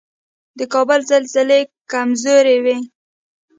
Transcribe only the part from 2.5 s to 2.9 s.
وي